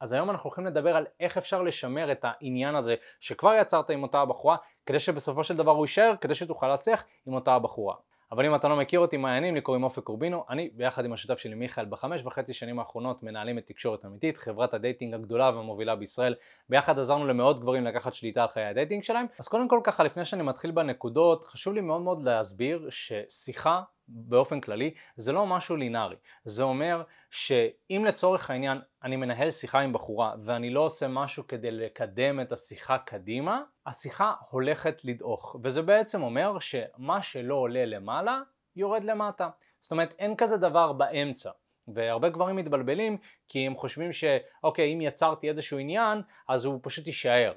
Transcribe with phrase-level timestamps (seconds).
[0.00, 4.02] אז היום אנחנו הולכים לדבר על איך אפשר לשמר את העניין הזה שכבר יצרת עם
[4.02, 7.94] אותה הבחורה, כדי שבסופו של דבר הוא יישאר, כדי שתוכל להצליח עם אותה הבחורה.
[8.32, 9.54] אבל אם אתה לא מכיר אותי, מה העניינים?
[9.54, 13.58] לי קוראים אופק קורבינו, אני ביחד עם השותף שלי מיכאל בחמש וחצי שנים האחרונות מנהלים
[13.58, 16.34] את תקשורת אמיתית, חברת ה dating הגדולה והמובילה בישראל.
[16.68, 19.26] ביחד עזרנו למאות גברים לקחת שליטה על חיי ה dating שלהם.
[19.38, 23.82] אז קודם כל ככה, לפני שאני מתחיל בנקודות, חשוב לי מאוד מאוד להסביר ששיחה
[24.12, 29.92] באופן כללי זה לא משהו לינארי, זה אומר שאם לצורך העניין אני מנהל שיחה עם
[29.92, 35.56] בחורה ואני לא עושה משהו כדי לקדם את השיחה קדימה, השיחה הולכת לדעוך.
[35.62, 38.40] וזה בעצם אומר שמה שלא עולה למעלה
[38.76, 39.48] יורד למטה,
[39.80, 41.50] זאת אומרת אין כזה דבר באמצע.
[41.94, 43.16] והרבה גברים מתבלבלים
[43.48, 47.52] כי הם חושבים שאוקיי אם יצרתי איזשהו עניין אז הוא פשוט יישאר.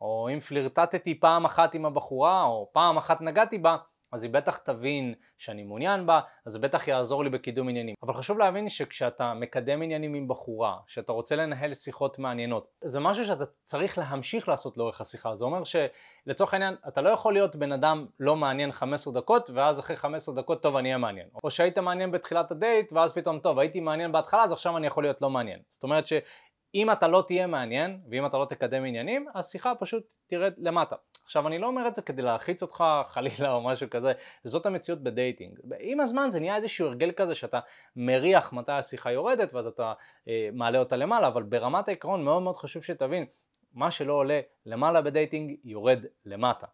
[0.00, 3.76] או אם פלירטטתי פעם אחת עם הבחורה או פעם אחת נגעתי בה
[4.12, 7.94] אז היא בטח תבין שאני מעוניין בה, אז זה בטח יעזור לי בקידום עניינים.
[8.02, 13.24] אבל חשוב להבין שכשאתה מקדם עניינים עם בחורה, שאתה רוצה לנהל שיחות מעניינות, זה משהו
[13.24, 15.34] שאתה צריך להמשיך לעשות לאורך השיחה.
[15.34, 19.80] זה אומר שלצורך העניין, אתה לא יכול להיות בן אדם לא מעניין 15 דקות, ואז
[19.80, 21.28] אחרי 15 דקות, טוב, אני אהיה מעניין.
[21.44, 25.04] או שהיית מעניין בתחילת הדייט, ואז פתאום, טוב, הייתי מעניין בהתחלה, אז עכשיו אני יכול
[25.04, 25.58] להיות לא מעניין.
[25.70, 30.52] זאת אומרת שאם אתה לא תהיה מעניין, ואם אתה לא תקדם עניינים, השיחה פשוט תרד
[30.58, 30.96] למטה.
[31.32, 34.12] עכשיו אני לא אומר את זה כדי להלחיץ אותך חלילה או משהו כזה,
[34.44, 35.58] זאת המציאות ב dating.
[35.80, 37.60] עם הזמן זה נהיה איזשהו הרגל כזה שאתה
[37.96, 39.92] מריח מתי השיחה יורדת ואז אתה
[40.28, 43.26] אה, מעלה אותה למעלה, אבל ברמת העיקרון מאוד מאוד חשוב שתבין,
[43.74, 46.66] מה שלא עולה למעלה ב dating יורד למטה.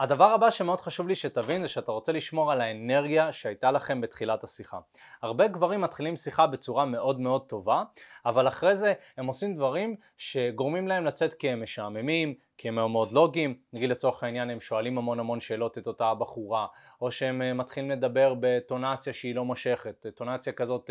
[0.00, 4.44] הדבר הבא שמאוד חשוב לי שתבין זה שאתה רוצה לשמור על האנרגיה שהייתה לכם בתחילת
[4.44, 4.78] השיחה.
[5.22, 7.82] הרבה גברים מתחילים שיחה בצורה מאוד מאוד טובה,
[8.26, 13.90] אבל אחרי זה הם עושים דברים שגורמים להם לצאת כמשעממים, כי הם מאוד לוגיים, נגיד
[13.90, 16.66] לצורך העניין הם שואלים המון המון שאלות את אותה הבחורה,
[17.00, 20.90] או שהם אה, מתחילים לדבר בטונציה שהיא לא מושכת, טונציה כזאת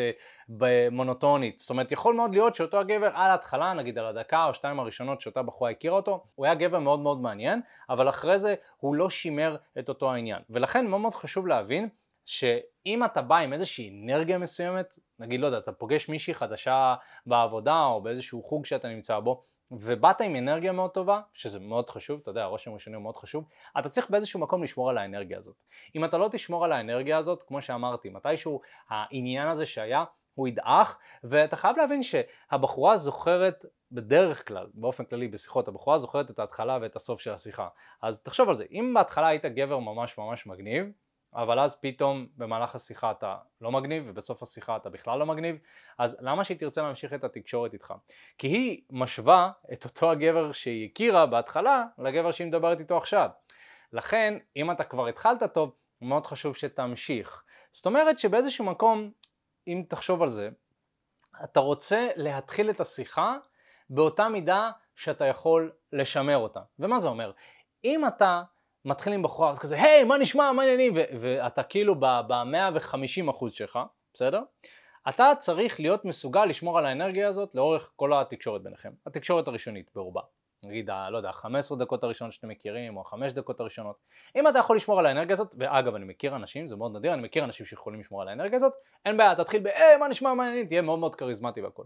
[0.62, 4.54] אה, מונוטונית, זאת אומרת יכול מאוד להיות שאותו הגבר על ההתחלה, נגיד על הדקה או
[4.54, 8.56] שתיים הראשונות שאותה בחורה הכירה אותו, הוא היה גבר מאוד מאוד מעניין, אבל אחרי זה
[8.78, 11.90] הוא לא שימר את אותו העניין, ולכן מאוד מאוד חשוב להבין
[12.26, 16.96] שאם אתה בא עם איזושהי אנרגיה מסוימת, נגיד לא יודע, אתה פוגש מישהי חדשה
[17.26, 19.44] בעבודה או באיזשהו חוג שאתה נמצא בו,
[19.80, 23.46] ובאת עם אנרגיה מאוד טובה, שזה מאוד חשוב, אתה יודע, הרושם הראשוני הוא מאוד חשוב,
[23.80, 25.56] אתה צריך באיזשהו מקום לשמור על האנרגיה הזאת.
[25.96, 30.04] אם אתה לא תשמור על האנרגיה הזאת, כמו שאמרתי, מתישהו העניין הזה שהיה,
[30.36, 36.40] הוא ידעך, ואתה חייב להבין שהבחורה זוכרת בדרך כלל, באופן כללי בשיחות, הבחורה זוכרת את
[36.40, 37.68] ההתחלה ואת הסוף של השיחה.
[38.02, 40.86] אז תחשוב על זה, אם בהתחלה היית גבר ממש ממש מגניב,
[41.36, 45.58] אבל אז פתאום במהלך השיחה אתה לא מגניב ובסוף השיחה אתה בכלל לא מגניב
[45.98, 47.94] אז למה שהיא תרצה להמשיך את התקשורת איתך?
[48.38, 53.30] כי היא משווה את אותו הגבר שהיא הכירה בהתחלה לגבר שהיא מדברת איתו עכשיו
[53.94, 59.12] לכן אם אתה כבר התחלת טוב מאוד חשוב שתמשיך זאת אומרת שבאיזשהו מקום
[59.68, 60.50] אם תחשוב על זה
[61.44, 63.38] אתה רוצה להתחיל את השיחה
[63.90, 67.32] באותה מידה שאתה יכול לשמר אותה ומה זה אומר?
[67.84, 68.44] אם אתה
[68.86, 70.94] מתחיל עם בחורה, אז כזה, היי, מה נשמע, מה העניינים?
[71.20, 73.80] ואתה כאילו ב-150 אחוז שלך,
[74.14, 74.42] בסדר?
[75.10, 80.22] אתה צריך להיות מסוגל לשמור על האנרגיה הזאת לאורך כל התקשורת ביניכם, התקשורת הראשונית ברובה.
[80.66, 83.96] נגיד, ה, לא יודע, 15 דקות הראשונות שאתם מכירים, או ה-5 דקות הראשונות.
[84.36, 87.22] אם אתה יכול לשמור על האנרגיה הזאת, ואגב, אני מכיר אנשים, זה מאוד נדיר, אני
[87.22, 88.74] מכיר אנשים שיכולים לשמור על האנרגיה הזאת,
[89.06, 91.84] אין בעיה, תתחיל ב, היי, מה נשמע, מה העניינים, תהיה מאוד מאוד כריזמטי והכל.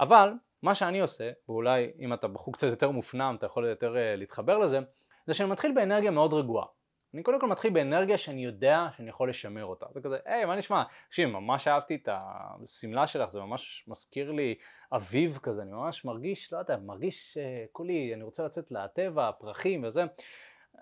[0.00, 0.32] אבל,
[0.62, 4.58] מה שאני עושה, ואולי אם אתה בחור קצת יותר מופנם, אתה יכול יותר uh, להתחבר
[4.58, 4.78] לזה,
[5.26, 6.66] זה שאני מתחיל באנרגיה מאוד רגועה.
[7.14, 9.86] אני קודם כל מתחיל באנרגיה שאני יודע שאני יכול לשמר אותה.
[9.94, 10.82] זה כזה, היי, מה נשמע?
[11.08, 14.54] תקשיב, ממש אהבתי את השמלה שלך, זה ממש מזכיר לי
[14.92, 19.84] אביב כזה, אני ממש מרגיש, לא יודע, מרגיש uh, כולי, אני רוצה לצאת לטבע, פרחים
[19.84, 20.04] וזה.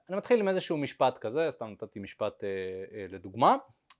[0.08, 3.56] אני מתחיל עם איזשהו משפט כזה, סתם נתתי משפט uh, uh, לדוגמה,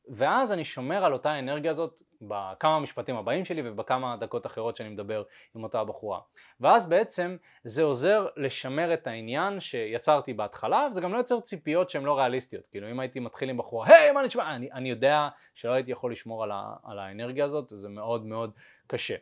[0.09, 4.89] ואז אני שומר על אותה אנרגיה הזאת בכמה משפטים הבאים שלי ובכמה דקות אחרות שאני
[4.89, 5.23] מדבר
[5.55, 6.21] עם אותה בחורה.
[6.61, 12.05] ואז בעצם זה עוזר לשמר את העניין שיצרתי בהתחלה וזה גם לא יוצר ציפיות שהן
[12.05, 12.67] לא ריאליסטיות.
[12.71, 14.55] כאילו אם הייתי מתחיל עם בחורה, היי מה נשמע?
[14.55, 18.51] אני, אני יודע שלא הייתי יכול לשמור על, ה, על האנרגיה הזאת, זה מאוד מאוד
[18.87, 19.17] קשה.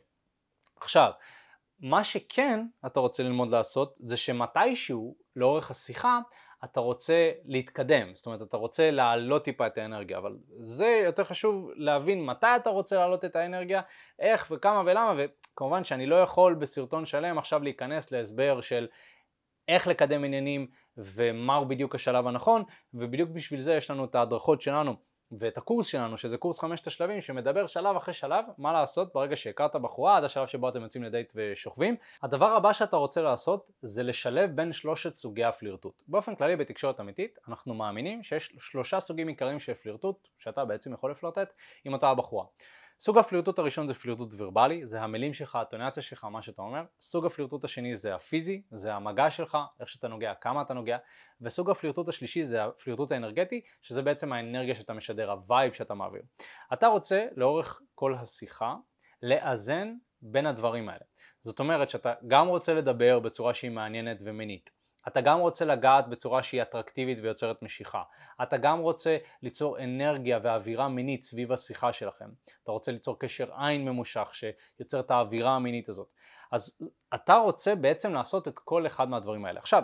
[0.76, 1.10] עכשיו,
[1.80, 6.18] מה שכן אתה רוצה ללמוד לעשות זה שמתישהו לאורך השיחה
[6.64, 11.70] אתה רוצה להתקדם, זאת אומרת אתה רוצה להעלות טיפה את האנרגיה, אבל זה יותר חשוב
[11.74, 13.80] להבין מתי אתה רוצה להעלות את האנרגיה,
[14.18, 18.86] איך וכמה ולמה, וכמובן שאני לא יכול בסרטון שלם עכשיו להיכנס להסבר של
[19.68, 20.66] איך לקדם עניינים
[20.96, 22.64] ומהו בדיוק השלב הנכון,
[22.94, 24.96] ובדיוק בשביל זה יש לנו את ההדרכות שלנו
[25.38, 29.76] ואת הקורס שלנו, שזה קורס חמשת השלבים, שמדבר שלב אחרי שלב מה לעשות ברגע שהכרת
[29.76, 31.96] בחורה עד השלב שבו אתם יוצאים לדייט ושוכבים.
[32.22, 36.02] הדבר הבא שאתה רוצה לעשות זה לשלב בין שלושת סוגי הפלירטוט.
[36.08, 41.10] באופן כללי בתקשורת אמיתית אנחנו מאמינים שיש שלושה סוגים עיקריים של פלירטוט שאתה בעצם יכול
[41.10, 41.52] לפלרטט
[41.84, 42.44] עם אותה הבחורה.
[43.04, 46.82] סוג הפלירטוט הראשון זה פלירטוט ורבלי, זה המילים שלך, הטונציה שלך, מה שאתה אומר.
[47.00, 50.98] סוג הפלירטוט השני זה הפיזי, זה המגע שלך, איך שאתה נוגע, כמה אתה נוגע.
[51.40, 56.22] וסוג הפלירטוט השלישי זה הפלירטוט האנרגטי, שזה בעצם האנרגיה שאתה משדר, ה vibe שאתה מעביר.
[56.72, 58.74] אתה רוצה לאורך כל השיחה
[59.22, 61.04] לאזן בין הדברים האלה.
[61.40, 64.70] זאת אומרת שאתה גם רוצה לדבר בצורה שהיא מעניינת ומינית.
[65.08, 68.02] אתה גם רוצה לגעת בצורה שהיא אטרקטיבית ויוצרת משיכה.
[68.42, 72.30] אתה גם רוצה ליצור אנרגיה ואווירה מינית סביב השיחה שלכם.
[72.62, 76.08] אתה רוצה ליצור קשר עין ממושך שיוצר את האווירה המינית הזאת.
[76.52, 79.60] אז אתה רוצה בעצם לעשות את כל אחד מהדברים האלה.
[79.60, 79.82] עכשיו,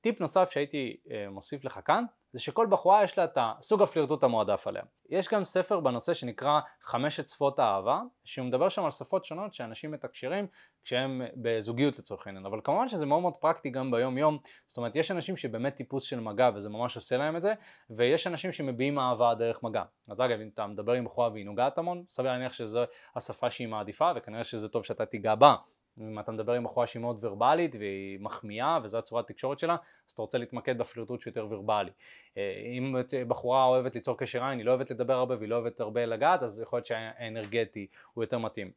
[0.00, 4.22] טיפ נוסף שהייתי אה, מוסיף לך כאן, זה שכל בחורה יש לה את הסוג הפלירטוט
[4.22, 4.82] המועדף עליה.
[5.10, 9.90] יש גם ספר בנושא שנקרא חמשת שפות האהבה, שהוא מדבר שם על שפות שונות שאנשים
[9.90, 10.46] מתקשרים
[10.84, 14.96] כשהם בזוגיות לצורך העניין, אבל כמובן שזה מאוד מאוד פרקטי גם ביום יום, זאת אומרת
[14.96, 17.54] יש אנשים שבאמת טיפוס של מגע וזה ממש עושה להם את זה,
[17.90, 19.82] ויש אנשים שמביעים אהבה דרך מגע.
[20.08, 22.80] אז אגב אם אתה מדבר עם בחורה והיא נוגעת המון, סביר להניח שזו
[23.16, 25.56] השפה שהיא מעדיפה וכנראה שזה טוב שאתה תיגע בה.
[26.00, 30.12] אם אתה מדבר עם בחורה שהיא מאוד ורבלית והיא מחמיאה וזו הצורת התקשורת שלה אז
[30.12, 31.90] אתה רוצה להתמקד בפלירטוט שהוא יותר ורבלי.
[32.36, 32.96] אה, אם
[33.28, 36.42] בחורה אוהבת ליצור קשר עין היא לא אוהבת לדבר הרבה והיא לא אוהבת הרבה לגעת
[36.42, 38.70] אז יכול להיות שהאנרגטי הוא יותר מתאים.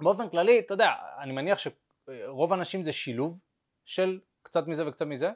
[0.00, 3.38] באופן כללי אתה יודע אני מניח שרוב הנשים זה שילוב
[3.84, 5.30] של קצת מזה וקצת מזה.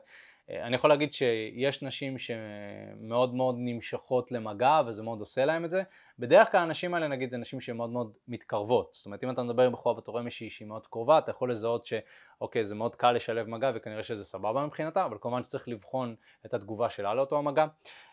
[0.50, 5.82] אני יכול להגיד שיש נשים שמאוד מאוד נמשכות למגע וזה מאוד עושה להם את זה.
[6.18, 8.92] בדרך כלל הנשים האלה נגיד זה נשים שהן מאוד מאוד מתקרבות.
[8.92, 11.52] זאת אומרת אם אתה מדבר עם בחורה ואתה רואה מישהי שהיא מאוד קרובה אתה יכול
[11.52, 16.14] לזהות שאוקיי זה מאוד קל לשלב מגע וכנראה שזה סבבה מבחינתה אבל כמובן שצריך לבחון
[16.46, 17.66] את התגובה שלה לאותו המגע.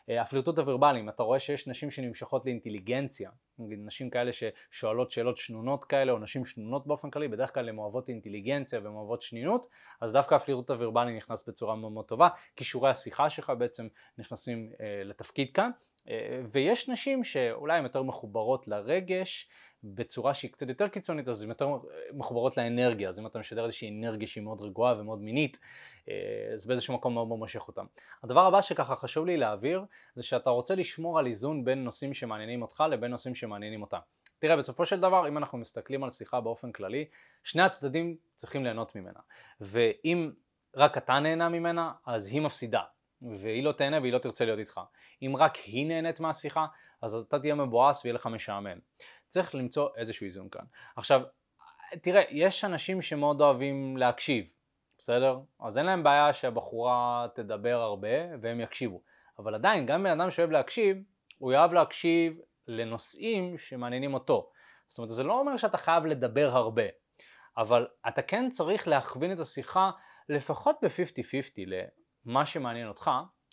[0.10, 3.30] אה, הפלירטוט הוורבליים, אתה רואה שיש נשים שנמשכות לאינטליגנציה,
[3.60, 7.78] נגיד נשים כאלה ששואלות שאלות שנונות כאלה או נשים שנונות באופן כללי, בדרך כלל הן
[7.78, 9.68] אוהבות אינטליגנציה והן אוהבות שנינות,
[10.02, 15.04] אז דווקא הפלירטוט הוורבלי נכנס בצורה מאוד מאוד טובה, כישורי השיחה שלך בעצם נכנסים אה,
[15.04, 15.72] לתפקיד כאן,
[16.52, 19.50] ויש נשים שאולי הן יותר מחוברות לרגש
[19.84, 21.78] בצורה שהיא קצת יותר קיצונית אז הן יותר
[22.14, 25.60] מחוברות לאנרגיה אז אם אתה משדר איזושהי אנרגיה שהיא מאוד רגועה ומאוד מינית
[26.54, 27.86] אז באיזשהו מקום מאוד מושך אותם.
[28.24, 29.86] הדבר הבא שככה חשוב לי להעביר
[30.16, 34.00] זה שאתה רוצה לשמור על איזון בין נושאים שמעניינים אותך לבין נושאים שמעניינים אותה.
[34.40, 37.06] תראה בסופו של דבר אם אנחנו מסתכלים על שיחה באופן כללי
[37.44, 39.20] שני הצדדים צריכים ליהנות ממנה
[39.62, 40.32] ואם
[40.76, 42.82] רק אתה נהנה ממנה אז היא מפסידה
[43.38, 44.82] והיא לא תהנה והיא לא תרצה להיות איתך.
[45.22, 46.66] אם רק היא נהנית מהשיחה
[47.02, 48.78] אז אתה תהיה מבואס ויהיה לך משעמם.
[49.28, 50.66] צריך למצוא איזשהו איזון כאן.
[50.96, 51.22] עכשיו
[52.02, 54.46] תראה יש אנשים שמאוד אוהבים להקשיב
[55.04, 55.40] בסדר?
[55.60, 59.02] אז אין להם בעיה שהבחורה תדבר הרבה והם יקשיבו.
[59.40, 60.98] אבל עדיין, גם בן אדם שאוהב להקשיב,
[61.38, 64.50] הוא יאהב להקשיב לנושאים שמעניינים אותו.
[64.90, 66.84] זאת אומרת, זה לא אומר שאתה חייב לדבר הרבה,
[67.58, 69.92] אבל אתה כן צריך להכווין את השיחה
[70.30, 71.70] לפחות ב-50-50
[72.26, 73.12] למה שמעניין אותך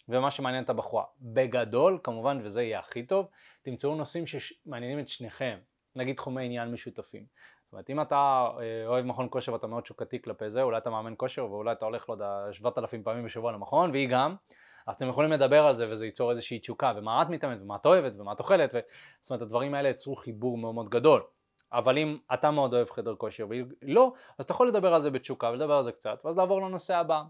[0.09, 1.05] ומה שמעניין את הבחורה.
[1.21, 3.27] בגדול, כמובן, וזה יהיה הכי טוב,
[3.63, 5.59] תמצאו נושאים שמעניינים את שניכם,
[5.97, 7.25] נגיד תחומי עניין משותפים.
[7.65, 10.91] זאת אומרת אם אתה אה, אוהב מכון כושר ואתה מאוד שוקתי כלפי זה, אולי אתה
[10.91, 14.35] מאמן כושר ואולי אתה הולך, לא יודע, 7,000 פעמים בשבוע למכון והיא גם,
[14.87, 17.87] אז אתם יכולים לדבר על זה וזה ייצור איזושהי תשוקה ומה את מתאמנת ומה את
[17.87, 18.79] אוהבת ומה את אוכלת, ו...
[19.21, 21.23] זאת אומרת הדברים האלה יצרו חיבור מאוד מאוד גדול.
[21.73, 25.11] אבל אם אתה מאוד אוהב חדר כושר והיא לא, אז אתה יכול לדבר על זה
[25.11, 27.23] בתשוקה ולדבר על זה קצת ואז לעבור לנושא הבא.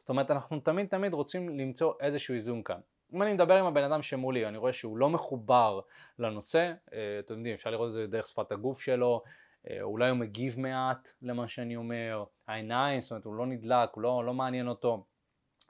[0.00, 2.80] זאת אומרת אנחנו תמיד תמיד רוצים למצוא איזשהו איזון כאן.
[3.14, 5.80] אם אני מדבר עם הבן אדם שמולי, אני רואה שהוא לא מחובר
[6.18, 9.22] לנושא, אה, אתם יודעים, אפשר לראות את זה דרך שפת הגוף שלו,
[9.70, 14.02] אה, אולי הוא מגיב מעט למה שאני אומר, העיניים, זאת אומרת הוא לא נדלק, הוא
[14.02, 15.04] לא, לא מעניין אותו.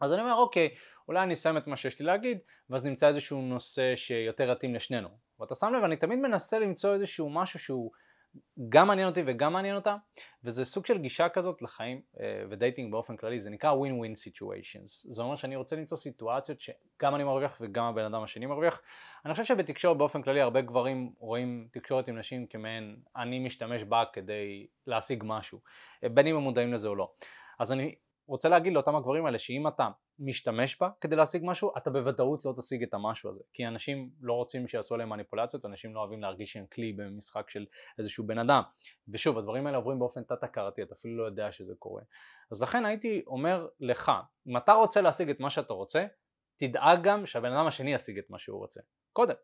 [0.01, 0.69] אז אני אומר אוקיי,
[1.09, 2.39] אולי אני אסיים את מה שיש לי להגיד,
[2.71, 5.09] ואז נמצא איזשהו נושא שיותר יתאים לשנינו.
[5.41, 7.91] ואתה שם לב, אני תמיד מנסה למצוא איזשהו משהו שהוא
[8.69, 9.97] גם מעניין אותי וגם מעניין אותה,
[10.45, 15.13] וזה סוג של גישה כזאת לחיים אה, ודייטינג באופן כללי, זה נקרא win-win situations.
[15.13, 18.83] זה אומר שאני רוצה למצוא סיטואציות שגם אני מרוויח וגם הבן אדם השני מרוויח.
[19.25, 24.05] אני חושב שבתקשורת באופן כללי הרבה גברים רואים תקשורת עם נשים כמעין אני משתמש בה
[24.13, 25.61] כדי להשיג משהו,
[26.05, 27.11] אה, בין אם הם מודעים לזה או לא.
[27.59, 27.95] אז אני
[28.31, 32.55] רוצה להגיד לאותם הגברים האלה שאם אתה משתמש בה כדי להשיג משהו, אתה בוודאות לא
[32.59, 33.41] תשיג את המשהו הזה.
[33.53, 37.67] כי אנשים לא רוצים שיעשו עליהם מניפולציות, אנשים לא אוהבים להרגיש שהם כלי במשחק של
[37.99, 38.63] איזשהו בן אדם.
[39.09, 42.03] ושוב, הדברים האלה עוברים באופן תת-הכרתי, אתה אפילו לא יודע שזה קורה.
[42.51, 44.13] אז לכן הייתי אומר לך,
[44.47, 46.07] אם אתה רוצה להשיג את מה שאתה רוצה,
[46.57, 48.81] תדאג גם שהבן אדם השני ישיג את מה שהוא רוצה.
[49.13, 49.35] קודם.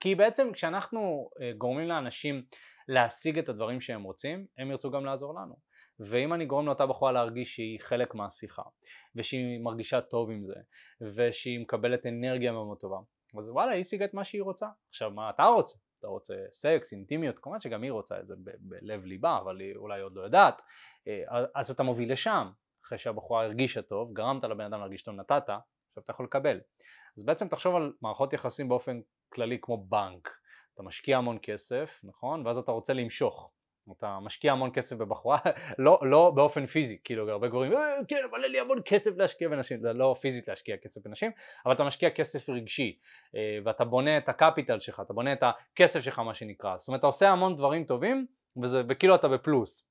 [0.00, 2.44] כי בעצם כשאנחנו אה, גורמים לאנשים
[2.88, 5.71] להשיג את הדברים שהם רוצים, הם ירצו גם לעזור לנו.
[6.00, 8.62] ואם אני גורם לאותה בחורה להרגיש שהיא חלק מהשיחה
[9.16, 10.54] ושהיא מרגישה טוב עם זה
[11.14, 12.98] ושהיא מקבלת אנרגיה מאוד טובה
[13.38, 15.78] אז וואלה היא השיגה את מה שהיא רוצה עכשיו מה אתה רוצה?
[15.98, 20.00] אתה רוצה סקס, אינטימיות, כמובן שגם היא רוצה את זה בלב ליבה אבל היא אולי
[20.00, 20.62] עוד לא יודעת
[21.08, 22.50] אה, אז אתה מוביל לשם
[22.86, 26.60] אחרי שהבחורה הרגישה טוב, גרמת לבן אדם להרגיש טוב, נתת, עכשיו אתה יכול לקבל
[27.16, 29.00] אז בעצם תחשוב על מערכות יחסים באופן
[29.32, 30.30] כללי כמו בנק
[30.74, 32.46] אתה משקיע המון כסף, נכון?
[32.46, 33.52] ואז אתה רוצה למשוך.
[33.98, 35.38] אתה משקיע המון כסף בבחורה,
[35.78, 39.48] לא, לא באופן פיזי, כאילו הרבה גברים, אה, כן אבל אין לי המון כסף להשקיע
[39.48, 41.30] בנשים, זה לא פיזית להשקיע כסף בנשים,
[41.66, 42.98] אבל אתה משקיע כסף רגשי,
[43.36, 46.98] אה, ואתה בונה את הקפיטל שלך, אתה בונה את הכסף שלך מה שנקרא, זאת אומרת
[46.98, 48.26] אתה עושה המון דברים טובים,
[48.62, 49.88] וזה, וכאילו אתה בפלוס,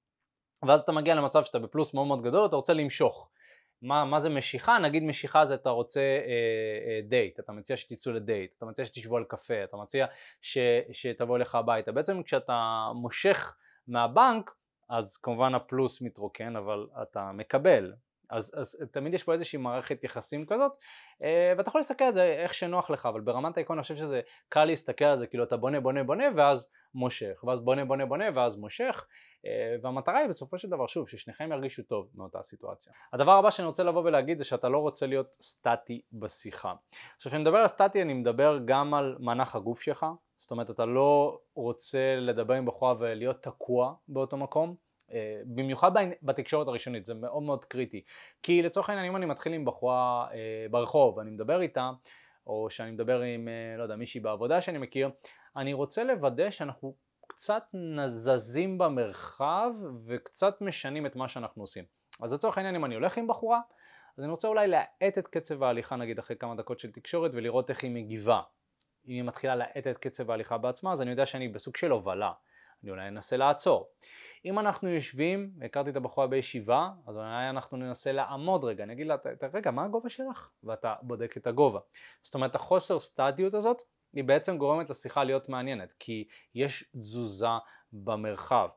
[0.67, 3.29] ואז אתה מגיע למצב שאתה בפלוס מאוד מאוד גדול, אתה רוצה למשוך.
[3.81, 4.77] מה, מה זה משיכה?
[4.79, 9.17] נגיד משיכה זה אתה רוצה אה, אה, דייט, אתה מציע שתצאו לדייט, אתה מציע שתשבו
[9.17, 10.05] על קפה, אתה מציע
[10.41, 10.57] ש,
[10.91, 11.91] שתבוא אליך הביתה.
[11.91, 13.55] בעצם כשאתה מושך
[13.87, 14.51] מהבנק,
[14.89, 17.93] אז כמובן הפלוס מתרוקן, אבל אתה מקבל.
[18.31, 20.71] אז, אז תמיד יש פה איזושהי מערכת יחסים כזאת,
[21.23, 24.21] אה, ואתה יכול להסתכל על זה איך שנוח לך, אבל ברמת העיקרון אני חושב שזה
[24.49, 28.25] קל להסתכל על זה, כאילו אתה בונה בונה בונה ואז מושך, ואז בונה בונה בונה
[28.35, 29.05] ואז מושך,
[29.45, 32.93] אה, והמטרה היא בסופו של דבר, שוב, ששניכם ירגישו טוב מאותה סיטואציה.
[33.13, 36.73] הדבר הבא שאני רוצה לבוא ולהגיד זה שאתה לא רוצה להיות סטטי בשיחה.
[37.17, 40.05] עכשיו כשאני מדבר על סטטי אני מדבר גם על מנח הגוף שלך,
[40.41, 44.75] זאת אומרת אתה לא רוצה לדבר עם בחורה ולהיות תקוע באותו מקום,
[45.13, 45.91] אה, במיוחד
[46.23, 48.03] בתקשורת הראשונית, זה מאוד מאוד קריטי.
[48.43, 51.91] כי לצורך העניין אם אני מתחיל עם בחורה אה, ברחוב ואני מדבר איתה,
[52.47, 55.09] או שאני מדבר עם, אה, לא יודע, מישהי בעבודה שאני מכיר,
[55.57, 56.95] אני רוצה לוודא שאנחנו
[57.27, 59.71] קצת נזזים במרחב
[60.05, 61.83] וקצת משנים את מה שאנחנו עושים.
[62.21, 63.61] אז לצורך העניין אם אני הולך עם בחורה,
[64.17, 67.69] אז אני רוצה אולי להאט את קצב ההליכה נגיד אחרי כמה דקות של תקשורת ולראות
[67.69, 68.41] איך היא מגיבה.
[69.07, 72.31] אם היא מתחילה להאט את קצב ההליכה בעצמה אז אני יודע שאני בסוג של הובלה.
[72.83, 73.89] אני אולי אנסה לעצור.
[74.45, 79.07] אם אנחנו יושבים, הכרתי את הבחורה בישיבה, אז אולי אנחנו ננסה לעמוד רגע, אני אגיד
[79.07, 79.15] לה,
[79.53, 80.49] רגע, מה הגובה שלך?
[80.63, 81.79] ואתה בודק את הגובה.
[82.21, 83.81] זאת אומרת, החוסר סטטיות הזאת,
[84.13, 87.47] היא בעצם גורמת לשיחה להיות מעניינת, כי יש תזוזה
[87.93, 88.69] במרחב.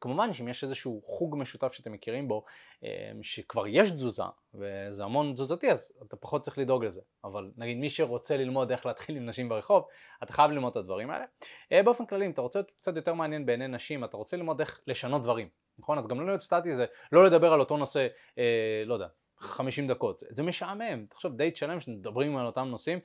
[0.00, 2.44] כמובן שאם יש איזשהו חוג משותף שאתם מכירים בו,
[2.84, 4.22] אה, שכבר יש תזוזה,
[4.54, 7.00] וזה המון תזוזתי, אז אתה פחות צריך לדאוג לזה.
[7.24, 9.84] אבל נגיד מי שרוצה ללמוד איך להתחיל עם נשים ברחוב,
[10.22, 11.24] אתה חייב ללמוד את הדברים האלה.
[11.72, 14.60] אה, באופן כללי, אם אתה רוצה להיות קצת יותר מעניין בעיני נשים, אתה רוצה ללמוד
[14.60, 15.98] איך לשנות דברים, נכון?
[15.98, 18.06] אז גם לא להיות סטטי זה לא לדבר על אותו נושא,
[18.38, 19.06] אה, לא יודע,
[19.38, 22.98] 50 דקות, זה משעמם, תחשוב דייט שלם שמדברים על אותם נושאים,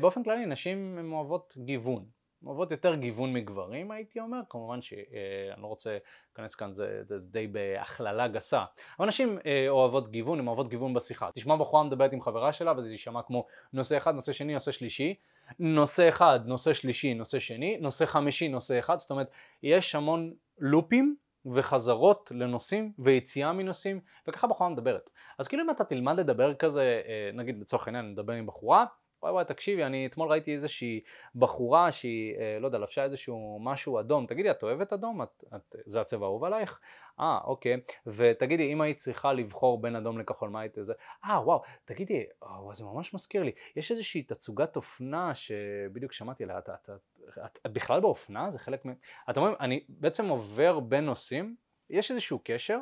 [0.00, 2.04] באופן כללי נשים הן אוהבות גיוון,
[2.46, 5.98] אוהבות יותר גיוון מגברים הייתי אומר, כמובן שאני אה, לא רוצה
[6.28, 8.64] להיכנס כאן, זה, זה די בהכללה גסה,
[8.98, 12.72] אבל נשים אה, אוהבות גיוון, הן אוהבות גיוון בשיחה, תשמע בחורה מדברת עם חברה שלה
[12.76, 15.14] וזה יישמע כמו נושא אחד, נושא שני, נושא שלישי,
[15.58, 19.30] נושא אחד, נושא שלישי, נושא שני, נושא חמישי, נושא אחד, זאת אומרת
[19.62, 25.10] יש המון לופים וחזרות לנושאים ויציאה מנושאים וככה בחורה מדברת.
[25.38, 27.02] אז כאילו אם אתה תלמד לדבר כזה,
[27.34, 28.84] נגיד לצורך העניין נדבר עם בחורה
[29.24, 31.00] וואי וואי תקשיבי אני אתמול ראיתי איזושהי
[31.34, 34.26] בחורה שהיא אה, לא יודע לבשה איזשהו משהו אדום.
[34.26, 35.22] תגידי את אוהבת אדום?
[35.22, 36.80] את, את, זה הצבע האהוב עלייך?
[37.20, 37.80] אה אוקיי.
[38.06, 40.92] ותגידי אם היית צריכה לבחור בין אדום לכחול מה היית זה?
[41.24, 43.52] אה וואו תגידי וואו, זה ממש מזכיר לי.
[43.76, 46.58] יש איזושהי תצוגת אופנה שבדיוק שמעתי עליה.
[46.58, 48.50] את, את, את, את, את בכלל באופנה?
[48.50, 48.92] זה חלק מ...
[49.30, 51.56] אתם אומרים אני בעצם עובר בין נושאים?
[51.90, 52.78] יש איזשהו קשר?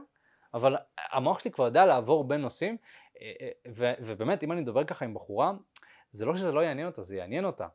[0.55, 0.77] אבל
[1.13, 2.77] המוח שלי כבר יודע לעבור בין נושאים?
[3.21, 3.33] אה,
[3.83, 5.53] אה, ובאמת אם אני מדבר ככה עם בחורה
[6.13, 7.67] זה לא שזה לא יעניין אותה, זה יעניין אותה.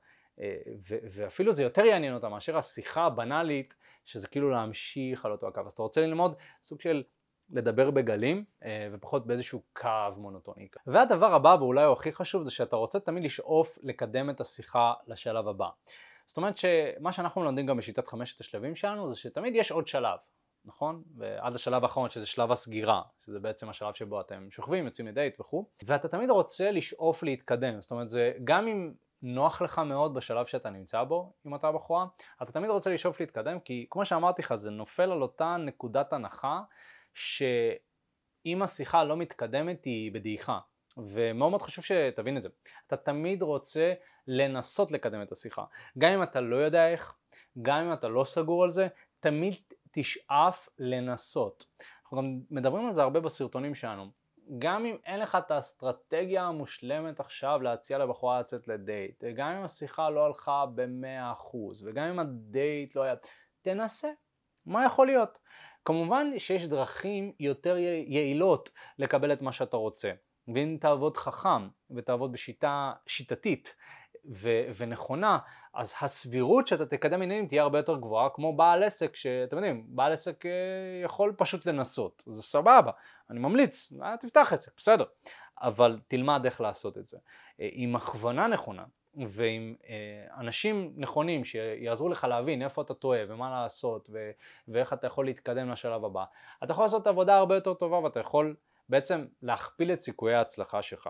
[0.42, 3.76] אה, ואפילו זה יותר יעניין אותה מאשר השיחה הבנאלית,
[4.06, 5.62] שזה כאילו להמשיך על אותו הקו.
[5.66, 7.04] אז אתה רוצה ללמוד סוג של
[7.50, 10.68] לדבר בגלים אה, ופחות באיזשהו קו מונוטוני.
[10.88, 15.48] והדבר הבא ואולי הוא הכי חשוב זה שאתה רוצה תמיד לשאוף לקדם את השיחה לשלב
[15.48, 15.70] הבא.
[16.26, 20.20] זאת אומרת שמה שאנחנו לומדים גם בשיטת חמשת השלבים שלנו זה שתמיד יש עוד שלב.
[20.68, 21.04] נכון?
[21.18, 25.70] ועד השלב האחרון שזה שלב הסגירה, שזה בעצם השלב שבו אתם שוכבים, יוצאים לדייט וכו',
[25.86, 30.70] ואתה תמיד רוצה לשאוף להתקדם, זאת אומרת זה גם אם נוח לך מאוד בשלב שאתה
[30.70, 32.06] נמצא בו עם אותה בחורה,
[32.44, 36.62] אתה תמיד רוצה לשאוף להתקדם כי כמו שאמרתי לך זה נופל על אותה נקודת הנחה
[37.14, 40.60] שאם השיחה לא מתקדמת היא בדעיכה
[40.98, 42.50] ומאוד מאוד חשוב שתבין את זה.
[42.88, 43.94] אתה תמיד רוצה
[44.28, 45.64] לנסות לקדם את השיחה.
[45.98, 47.16] גם אם אתה לא יודע איך,
[47.62, 48.88] גם אם אתה לא סגור על זה,
[49.20, 49.56] תמיד
[50.00, 51.66] תשאף לנסות.
[52.04, 54.12] אנחנו גם מדברים על זה הרבה בסרטונים שלנו.
[54.60, 60.10] גם אם אין לך את האסטרטגיה המושלמת עכשיו להציע לבחורה לצאת לדייט, גם אם השיחה
[60.10, 63.16] לא הלכה ב-100% וגם אם הדייט לא היה...
[63.62, 64.10] תנסה,
[64.66, 65.40] מה יכול להיות?
[65.86, 67.78] כמובן שיש דרכים יותר
[68.08, 70.12] יעילות לקבל את מה שאתה רוצה.
[70.48, 73.76] ואם תעבוד חכם ותעבוד בשיטה שיטתית
[74.26, 75.38] ו- ונכונה,
[75.74, 80.14] אז הסבירות שאתה תקדם עניינים תהיה הרבה יותר גבוהה, כמו בעל עסק, שאתם יודעים, בעל
[80.14, 80.52] עסק אה,
[81.04, 82.92] יכול פשוט לנסות, זה סבבה,
[83.30, 85.06] אני ממליץ, אה, תפתח עסק, בסדר,
[85.62, 87.18] אבל תלמד איך לעשות את זה.
[87.62, 88.86] אה, עם הכוונה נכונה
[89.28, 89.76] ועם
[90.38, 94.32] אנשים נכונים שיעזרו לך להבין איפה אתה טועה ומה לעשות ו-
[94.68, 96.24] ואיך אתה יכול להתקדם לשלב הבא,
[96.64, 98.56] אתה יכול לעשות עבודה הרבה יותר טובה ואתה יכול
[98.90, 101.10] בעצם להכפיל את סיכויי ההצלחה שלך.